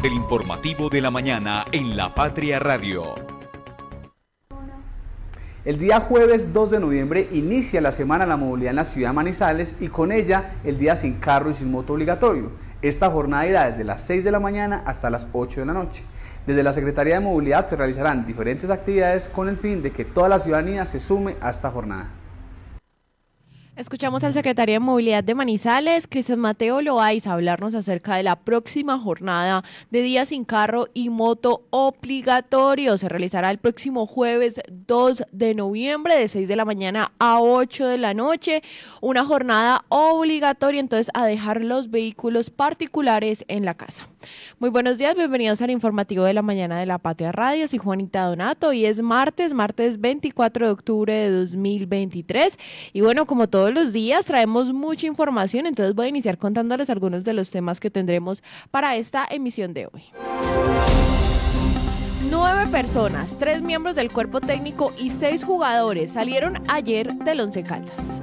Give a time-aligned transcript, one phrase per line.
[0.00, 3.16] El informativo de la mañana en La Patria Radio.
[5.64, 9.08] El día jueves 2 de noviembre inicia la Semana de la Movilidad en la ciudad
[9.08, 12.52] de Manizales y con ella el día sin carro y sin moto obligatorio.
[12.80, 16.04] Esta jornada irá desde las 6 de la mañana hasta las 8 de la noche.
[16.46, 20.28] Desde la Secretaría de Movilidad se realizarán diferentes actividades con el fin de que toda
[20.28, 22.08] la ciudadanía se sume a esta jornada.
[23.78, 28.98] Escuchamos al secretario de Movilidad de Manizales, Cristian Mateo Loaiz, hablarnos acerca de la próxima
[28.98, 32.98] jornada de día sin carro y moto obligatorio.
[32.98, 37.86] Se realizará el próximo jueves 2 de noviembre de 6 de la mañana a 8
[37.86, 38.64] de la noche.
[39.00, 44.08] Una jornada obligatoria entonces a dejar los vehículos particulares en la casa.
[44.58, 47.68] Muy buenos días, bienvenidos al informativo de la mañana de la Patria Radio.
[47.68, 52.58] Soy Juanita Donato y es martes, martes 24 de octubre de 2023.
[52.92, 57.24] Y bueno, como todos los días traemos mucha información, entonces voy a iniciar contándoles algunos
[57.24, 60.04] de los temas que tendremos para esta emisión de hoy.
[62.30, 68.22] Nueve personas, tres miembros del cuerpo técnico y seis jugadores salieron ayer del Once Caldas.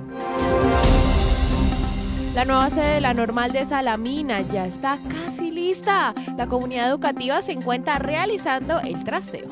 [2.36, 6.14] La nueva sede de la normal de Salamina ya está casi lista.
[6.36, 9.47] La comunidad educativa se encuentra realizando el trasteo.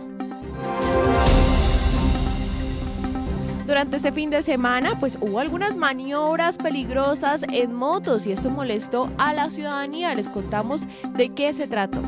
[3.66, 9.10] Durante este fin de semana, pues hubo algunas maniobras peligrosas en motos y esto molestó
[9.18, 10.14] a la ciudadanía.
[10.14, 10.82] Les contamos
[11.16, 12.02] de qué se trató.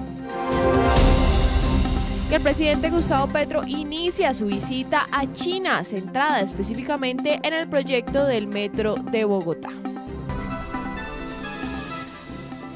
[2.30, 8.48] el presidente Gustavo Petro inicia su visita a China, centrada específicamente en el proyecto del
[8.48, 9.70] metro de Bogotá.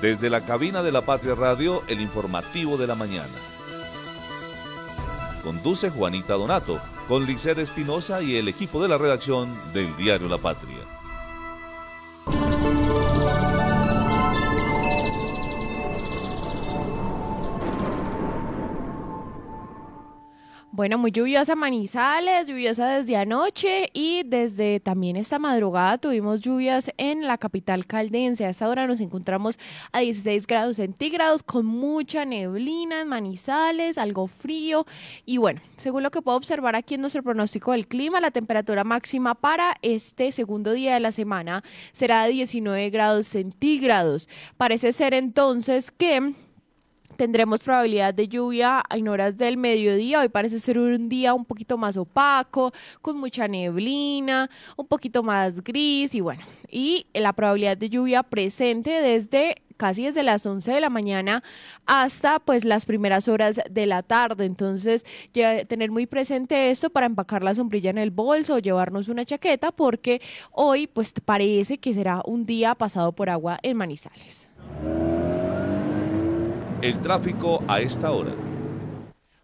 [0.01, 3.27] Desde la cabina de la Patria Radio, el informativo de la mañana.
[5.43, 10.37] Conduce Juanita Donato, con Liced Espinosa y el equipo de la redacción del diario La
[10.37, 10.78] Patria.
[20.79, 27.27] Bueno, muy lluviosa Manizales, lluviosa desde anoche y desde también esta madrugada tuvimos lluvias en
[27.27, 28.45] la capital caldense.
[28.45, 29.59] A esta hora nos encontramos
[29.91, 34.85] a 16 grados centígrados con mucha neblina en Manizales, algo frío
[35.25, 38.85] y bueno, según lo que puedo observar aquí en nuestro pronóstico del clima, la temperatura
[38.85, 44.29] máxima para este segundo día de la semana será de 19 grados centígrados.
[44.55, 46.35] Parece ser entonces que
[47.19, 50.21] tendremos probabilidad de lluvia en horas del mediodía.
[50.21, 52.71] Hoy parece ser un día un poquito más opaco,
[53.01, 56.41] con mucha neblina, un poquito más gris y bueno,
[56.71, 61.43] y la probabilidad de lluvia presente desde casi desde las 11 de la mañana
[61.85, 64.45] hasta pues las primeras horas de la tarde.
[64.45, 69.09] Entonces, ya, tener muy presente esto para empacar la sombrilla en el bolso o llevarnos
[69.09, 70.21] una chaqueta porque
[70.53, 74.49] hoy pues parece que será un día pasado por agua en Manizales.
[76.81, 78.31] El tráfico a esta hora.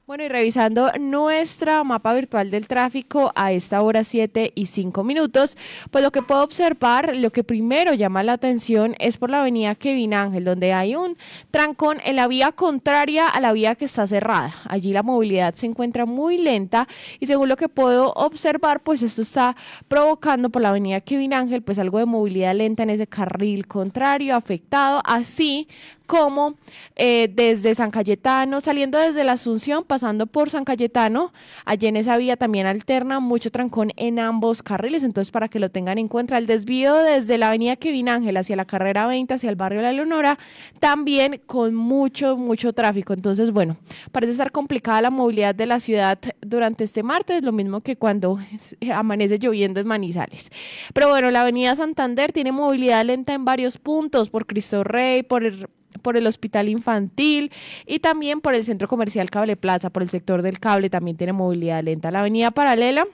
[0.08, 5.58] Bueno, y revisando nuestra mapa virtual del tráfico a esta hora 7 y 5 minutos,
[5.90, 9.74] pues lo que puedo observar, lo que primero llama la atención es por la avenida
[9.74, 11.18] Kevin Ángel, donde hay un
[11.50, 14.54] trancón en la vía contraria a la vía que está cerrada.
[14.66, 16.88] Allí la movilidad se encuentra muy lenta
[17.20, 19.56] y según lo que puedo observar, pues esto está
[19.88, 24.36] provocando por la avenida Kevin Ángel, pues algo de movilidad lenta en ese carril contrario
[24.36, 25.68] afectado, así
[26.06, 26.56] como
[26.96, 31.34] eh, desde San Cayetano, saliendo desde la Asunción, pasando por San Cayetano,
[31.66, 35.70] allí en esa vía también alterna mucho trancón en ambos carriles, entonces para que lo
[35.70, 39.50] tengan en cuenta, el desvío desde la avenida Kevin Ángel hacia la carrera 20, hacia
[39.50, 40.40] el barrio La Leonora,
[40.80, 43.78] también con mucho, mucho tráfico, entonces bueno,
[44.12, 48.40] parece estar complicada la movilidad de la ciudad durante este martes, lo mismo que cuando
[48.94, 50.52] amanece lloviendo en Manizales.
[50.94, 55.44] Pero bueno, la avenida Santander tiene movilidad lenta en varios puntos, por Cristo Rey, por
[55.44, 55.68] el
[56.06, 57.52] por el hospital infantil
[57.88, 61.34] y también por el centro comercial Cable Plaza, por el sector del cable también tiene
[61.34, 62.12] movilidad lenta.
[62.12, 63.08] La avenida paralela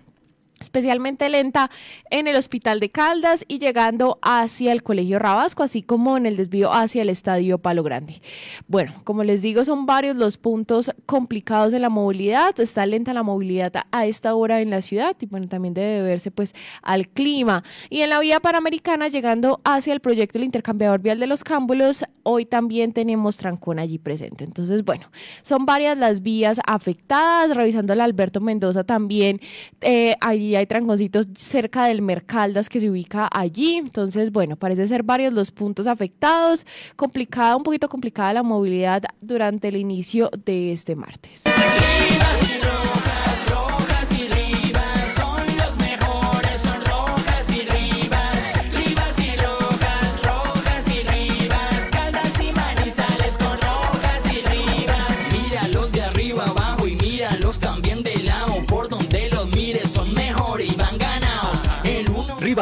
[0.61, 1.69] especialmente lenta
[2.09, 6.37] en el Hospital de Caldas y llegando hacia el Colegio Rabasco, así como en el
[6.37, 8.21] desvío hacia el Estadio Palo Grande.
[8.67, 12.59] Bueno, como les digo, son varios los puntos complicados de la movilidad.
[12.59, 16.31] Está lenta la movilidad a esta hora en la ciudad y bueno, también debe verse
[16.31, 17.63] pues al clima.
[17.89, 22.05] Y en la vía panamericana, llegando hacia el proyecto del intercambiador vial de los Cámbulos,
[22.23, 24.43] hoy también tenemos trancón allí presente.
[24.43, 25.09] Entonces, bueno,
[25.41, 27.55] son varias las vías afectadas.
[27.55, 29.39] Revisando el Alberto Mendoza también,
[29.81, 33.77] eh, allí hay tranconcitos cerca del Mercaldas que se ubica allí.
[33.77, 36.65] Entonces, bueno, parece ser varios los puntos afectados.
[36.95, 41.43] Complicada, un poquito complicada la movilidad durante el inicio de este martes.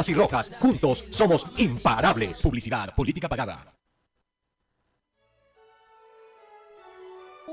[0.07, 2.41] Y Rojas, juntos somos imparables.
[2.41, 3.78] Publicidad, política pagada.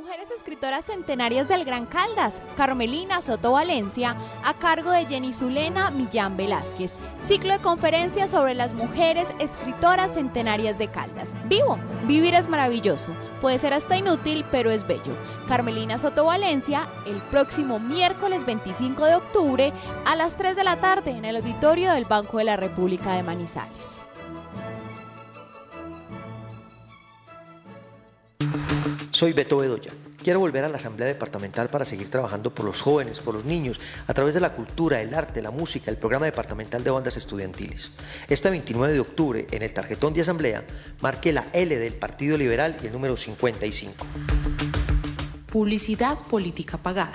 [0.06, 6.36] Mujeres escritoras centenarias del Gran Caldas, Carmelina Soto Valencia, a cargo de Jenny Zulena Millán
[6.36, 6.96] Velázquez.
[7.18, 11.34] Ciclo de conferencias sobre las mujeres escritoras centenarias de Caldas.
[11.46, 13.08] Vivo, vivir es maravilloso,
[13.40, 15.16] puede ser hasta inútil, pero es bello.
[15.48, 19.72] Carmelina Soto Valencia, el próximo miércoles 25 de octubre
[20.04, 23.24] a las 3 de la tarde en el auditorio del Banco de la República de
[23.24, 24.06] Manizales.
[29.16, 29.92] Soy Beto Bedoya.
[30.22, 33.80] Quiero volver a la Asamblea Departamental para seguir trabajando por los jóvenes, por los niños,
[34.06, 37.92] a través de la cultura, el arte, la música, el programa departamental de bandas estudiantiles.
[38.28, 40.66] Este 29 de octubre, en el tarjetón de Asamblea,
[41.00, 44.04] marque la L del Partido Liberal y el número 55.
[45.50, 47.14] Publicidad política pagada.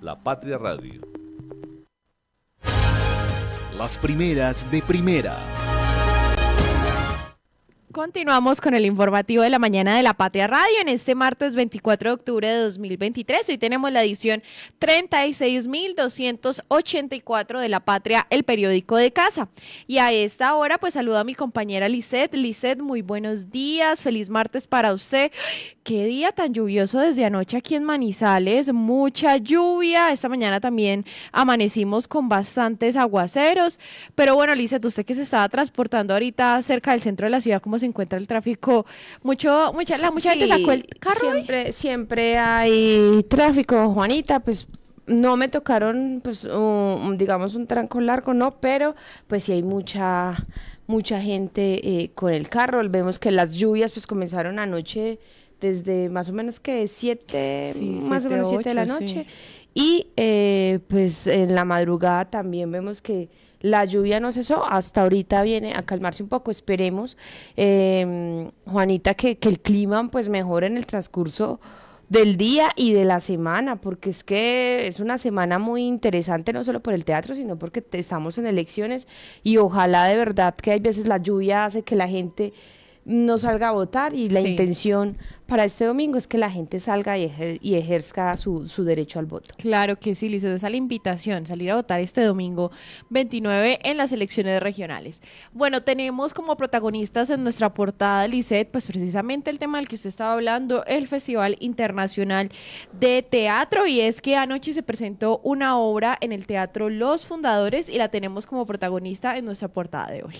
[0.00, 1.02] La Patria Radio.
[3.76, 5.36] Las primeras de primera.
[7.92, 12.10] Continuamos con el informativo de la mañana de la Patria Radio en este martes 24
[12.10, 13.48] de octubre de 2023.
[13.48, 14.44] Hoy tenemos la edición
[14.78, 19.48] 36.284 de la Patria, el periódico de casa.
[19.88, 22.36] Y a esta hora pues saludo a mi compañera Lisette.
[22.36, 25.32] Lisette, muy buenos días, feliz martes para usted.
[25.82, 30.12] Qué día tan lluvioso desde anoche aquí en Manizales, mucha lluvia.
[30.12, 33.80] Esta mañana también amanecimos con bastantes aguaceros.
[34.14, 37.60] Pero bueno, Lisette, usted que se estaba transportando ahorita cerca del centro de la ciudad,
[37.60, 38.86] ¿cómo se encuentra el tráfico?
[39.22, 41.32] Mucho, mucha, la, mucha gente sacó el carro.
[41.32, 44.68] Siempre, siempre hay tráfico, Juanita, pues
[45.10, 48.94] no me tocaron, pues, un, digamos, un tranco largo, no, pero
[49.26, 50.36] pues sí hay mucha,
[50.86, 52.80] mucha gente eh, con el carro.
[52.88, 55.18] Vemos que las lluvias pues comenzaron anoche
[55.60, 57.72] desde más o menos que siete,
[58.02, 59.26] más o menos siete de la noche.
[59.74, 63.28] Y eh, pues en la madrugada también vemos que
[63.60, 67.16] la lluvia no cesó, hasta ahorita viene a calmarse un poco, esperemos,
[67.56, 71.60] eh, Juanita, que, que, el clima pues mejore en el transcurso
[72.08, 76.64] del día y de la semana, porque es que es una semana muy interesante, no
[76.64, 79.06] solo por el teatro, sino porque estamos en elecciones
[79.44, 82.52] y ojalá de verdad que hay veces la lluvia hace que la gente
[83.04, 84.48] no salga a votar y la Sí.
[84.48, 85.16] intención
[85.50, 89.18] para este domingo es que la gente salga y, ejer- y ejerza su, su derecho
[89.18, 89.52] al voto.
[89.58, 92.70] Claro que sí, Liz, esa es la invitación, salir a votar este domingo
[93.08, 95.20] 29 en las elecciones regionales.
[95.52, 100.08] Bueno, tenemos como protagonistas en nuestra portada, Lisette, pues precisamente el tema del que usted
[100.08, 102.48] estaba hablando, el Festival Internacional
[102.92, 107.88] de Teatro, y es que anoche se presentó una obra en el Teatro Los Fundadores
[107.88, 110.36] y la tenemos como protagonista en nuestra portada de hoy.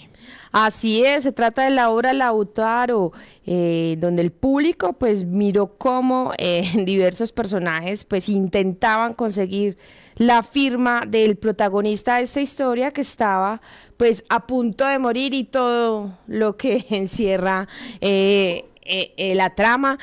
[0.53, 3.13] Así es, se trata de la obra Lautaro,
[3.45, 9.79] eh, donde el público pues miró cómo eh, diversos personajes pues intentaban conseguir
[10.17, 13.63] la firma del protagonista de esta historia que estaba
[13.97, 17.67] pues a punto de morir y todo lo que encierra
[18.03, 19.99] eh, eh, la trama.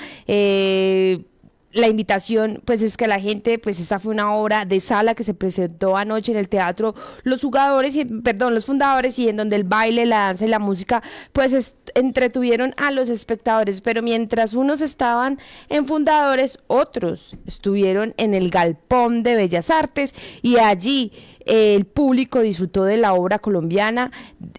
[1.73, 5.23] La invitación pues es que la gente pues esta fue una obra de sala que
[5.23, 6.95] se presentó anoche en el teatro.
[7.23, 10.59] Los jugadores y perdón los fundadores y en donde el baile la danza y la
[10.59, 13.81] música pues entretuvieron a los espectadores.
[13.81, 20.57] Pero mientras unos estaban en fundadores otros estuvieron en el galpón de bellas artes y
[20.57, 21.11] allí
[21.45, 24.11] eh, el público disfrutó de la obra colombiana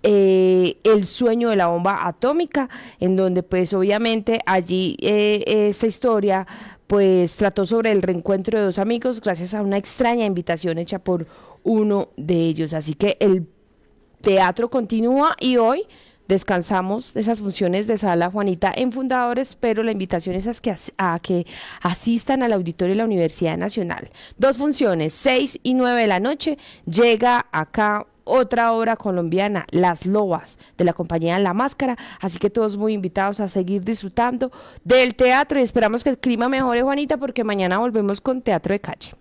[0.02, 6.46] eh, El sueño de la bomba atómica, en donde pues obviamente allí eh, esta historia
[6.88, 11.26] pues trató sobre el reencuentro de dos amigos gracias a una extraña invitación hecha por
[11.62, 12.73] uno de ellos.
[12.73, 13.47] Así que el
[14.23, 15.87] teatro continúa y hoy
[16.28, 20.75] descansamos de esas funciones de sala Juanita en Fundadores, pero la invitación es a que,
[20.97, 21.47] a que
[21.83, 24.11] asistan al auditorio de la Universidad Nacional.
[24.38, 30.58] Dos funciones, 6 y 9 de la noche, llega acá otra obra colombiana, Las Lobas,
[30.76, 34.52] de la compañía La Máscara, así que todos muy invitados a seguir disfrutando
[34.85, 38.80] del teatro y esperamos que el clima mejore, Juanita, porque mañana volvemos con Teatro de
[38.80, 39.12] Calle.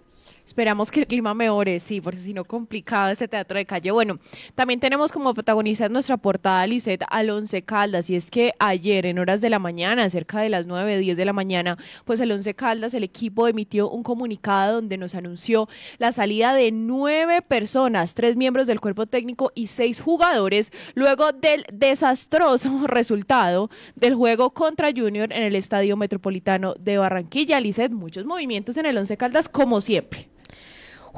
[0.47, 3.91] Esperamos que el clima mejore, sí, porque si no complicado este teatro de calle.
[3.91, 4.17] Bueno,
[4.55, 9.19] también tenemos como protagonista nuestra portada Lisette al Once Caldas y es que ayer en
[9.19, 12.53] horas de la mañana, cerca de las 9, 10 de la mañana, pues el Once
[12.53, 18.37] Caldas, el equipo emitió un comunicado donde nos anunció la salida de nueve personas, tres
[18.37, 25.33] miembros del cuerpo técnico y seis jugadores, luego del desastroso resultado del juego contra Junior
[25.33, 27.59] en el Estadio Metropolitano de Barranquilla.
[27.59, 30.36] Lisette, muchos movimientos en el Once Caldas como siempre.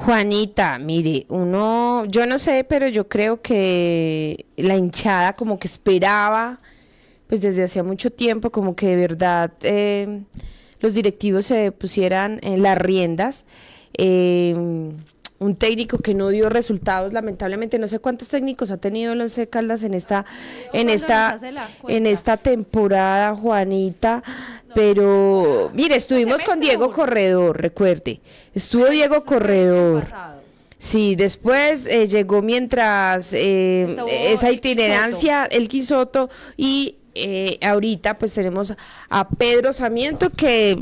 [0.02, 6.62] Juanita, mire, uno, yo no sé, pero yo creo que la hinchada como que esperaba,
[7.28, 10.22] pues desde hacía mucho tiempo, como que de verdad eh,
[10.80, 13.46] los directivos se pusieran en las riendas.
[13.98, 14.56] Eh,
[15.40, 19.48] un técnico que no dio resultados, lamentablemente, no sé cuántos técnicos ha tenido el Once
[19.48, 20.26] Caldas en esta,
[20.74, 21.40] en esta,
[21.88, 24.22] en esta temporada, Juanita.
[24.76, 28.20] Pero, mire, estuvimos con Diego Corredor, recuerde.
[28.54, 30.08] Estuvo Diego Corredor.
[30.78, 33.98] Sí, después eh, llegó mientras eh,
[34.32, 38.74] esa itinerancia, el Quisoto, y eh, ahorita pues tenemos
[39.10, 40.78] a Pedro Samiento que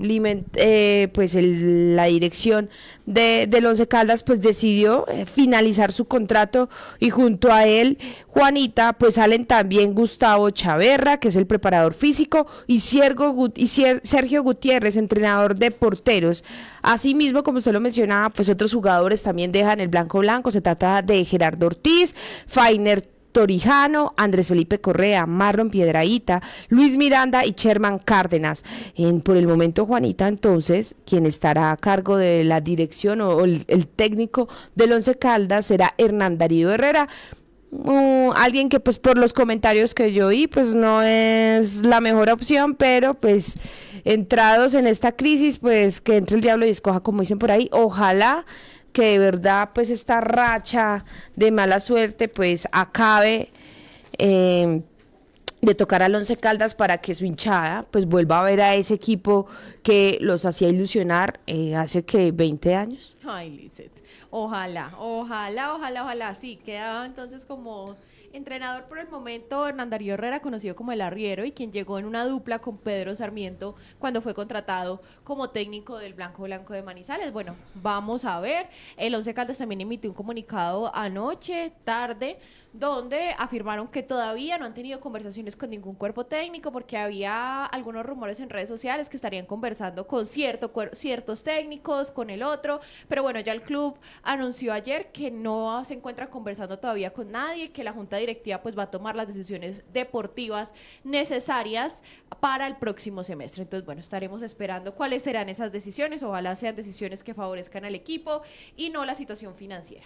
[0.55, 2.69] eh, pues la dirección
[3.07, 7.97] de, del Once Caldas pues decidió eh, finalizar su contrato y junto a él
[8.27, 15.55] Juanita pues salen también Gustavo Chaverra que es el preparador físico y, Sergio Gutiérrez entrenador
[15.55, 16.43] de porteros.
[16.83, 21.01] Asimismo como usted lo mencionaba pues otros jugadores también dejan el blanco blanco se trata
[21.01, 22.13] de Gerardo Ortiz
[22.45, 28.63] Fainer Torijano, Andrés Felipe Correa, Marlon Piedraíta, Luis Miranda y Sherman Cárdenas.
[28.95, 33.87] En, por el momento, Juanita, entonces, quien estará a cargo de la dirección o, el,
[33.95, 37.09] técnico del Once Caldas será Hernán Darío Herrera.
[37.69, 42.29] Uh, alguien que pues por los comentarios que yo oí pues no es la mejor
[42.29, 43.57] opción pero pues
[44.05, 47.67] entrados en esta crisis pues que entre el diablo y escoja como dicen por ahí
[47.73, 48.45] ojalá
[48.97, 53.51] que de verdad pues esta racha de mala suerte pues acabe
[54.17, 54.81] em,
[55.61, 58.95] de tocar al Once Caldas para que su hinchada pues vuelva a ver a ese
[58.95, 59.45] equipo
[59.83, 63.15] que los hacía ilusionar eh, hace que 20 años.
[63.23, 63.91] Ay, Lizeth,
[64.31, 67.95] ojalá, ojalá, ojalá, ojalá, sí, queda entonces como
[68.33, 72.05] Entrenador por el momento, Hernán Darío Herrera, conocido como el Arriero, y quien llegó en
[72.05, 77.31] una dupla con Pedro Sarmiento cuando fue contratado como técnico del Blanco Blanco de Manizales.
[77.31, 78.69] Bueno, vamos a ver.
[78.97, 82.37] El Once Caldas también emitió un comunicado anoche, tarde,
[82.73, 88.05] donde afirmaron que todavía no han tenido conversaciones con ningún cuerpo técnico porque había algunos
[88.05, 93.23] rumores en redes sociales que estarían conversando con cierto, ciertos técnicos, con el otro, pero
[93.23, 97.83] bueno, ya el club anunció ayer que no se encuentra conversando todavía con nadie, que
[97.83, 102.03] la junta directiva pues va a tomar las decisiones deportivas necesarias
[102.39, 103.63] para el próximo semestre.
[103.63, 108.41] Entonces, bueno, estaremos esperando cuáles serán esas decisiones, ojalá sean decisiones que favorezcan al equipo
[108.75, 110.05] y no la situación financiera.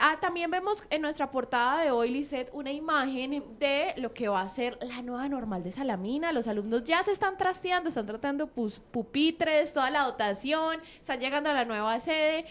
[0.00, 4.42] Ah, también vemos en nuestra portada de hoy, Lisette, una imagen de lo que va
[4.42, 6.30] a ser la nueva normal de Salamina.
[6.30, 11.52] Los alumnos ya se están trasteando, están tratando pupitres, toda la dotación, están llegando a
[11.52, 12.46] la nueva sede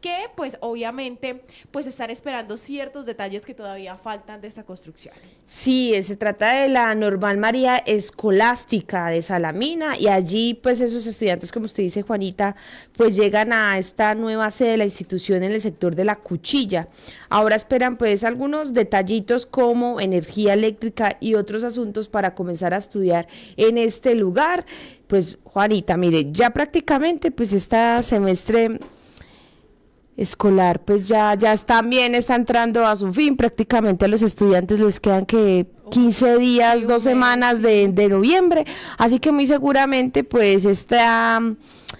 [0.00, 5.14] que pues obviamente pues están esperando ciertos detalles que todavía faltan de esta construcción.
[5.46, 11.52] Sí, se trata de la normal María Escolástica de Salamina y allí pues esos estudiantes
[11.52, 12.56] como usted dice Juanita
[12.96, 16.88] pues llegan a esta nueva sede de la institución en el sector de la cuchilla.
[17.28, 23.28] Ahora esperan pues algunos detallitos como energía eléctrica y otros asuntos para comenzar a estudiar
[23.56, 24.64] en este lugar.
[25.06, 28.78] Pues Juanita, mire, ya prácticamente pues esta semestre
[30.18, 35.00] escolar pues ya, ya también está entrando a su fin, prácticamente a los estudiantes les
[35.00, 38.66] quedan que 15 días, dos semanas de, de noviembre,
[38.98, 41.40] así que muy seguramente pues esta,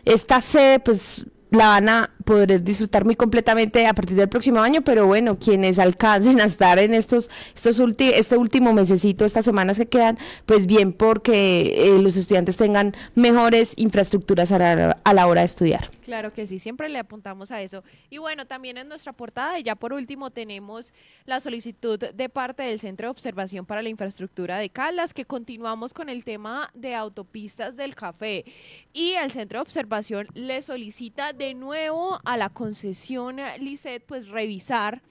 [0.04, 4.82] esta sede pues la van a poder disfrutar muy completamente a partir del próximo año,
[4.82, 9.86] pero bueno, quienes alcancen a estar en estos, estos este último mesecito, estas semanas que
[9.86, 15.90] quedan, pues bien porque eh, los estudiantes tengan mejores infraestructuras a la, hora de estudiar.
[16.04, 17.82] Claro que sí, siempre le apuntamos a eso.
[18.10, 20.92] Y bueno, también en nuestra portada, y ya por último tenemos
[21.24, 25.94] la solicitud de parte del Centro de Observación para la Infraestructura de Caldas, que continuamos
[25.94, 28.44] con el tema de autopistas del café.
[28.92, 35.02] Y el Centro de Observación le solicita de nuevo a la concesión Lisset pues revisar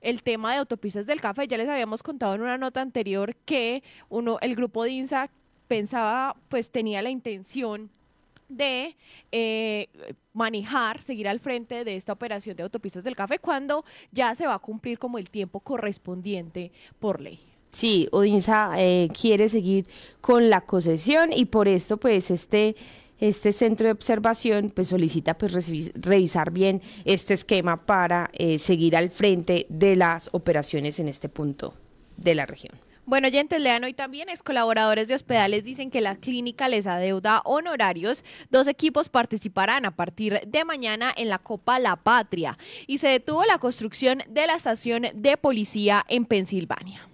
[0.00, 1.48] el tema de autopistas del café.
[1.48, 5.30] Ya les habíamos contado en una nota anterior que uno, el grupo de INSA
[5.66, 7.90] pensaba, pues tenía la intención
[8.48, 8.96] de
[9.32, 9.88] eh,
[10.32, 14.54] manejar, seguir al frente de esta operación de autopistas del café cuando ya se va
[14.54, 17.40] a cumplir como el tiempo correspondiente por ley.
[17.70, 19.86] Sí, Odinsa eh, quiere seguir
[20.20, 22.76] con la concesión y por esto pues este
[23.18, 25.52] este centro de observación pues solicita pues
[25.94, 31.74] revisar bien este esquema para eh, seguir al frente de las operaciones en este punto
[32.16, 32.74] de la región.
[33.06, 37.42] Bueno, oyentes, lean hoy también, ex colaboradores de hospitales dicen que la clínica les adeuda
[37.44, 38.24] honorarios.
[38.50, 42.56] Dos equipos participarán a partir de mañana en la Copa La Patria
[42.86, 47.06] y se detuvo la construcción de la estación de policía en Pensilvania.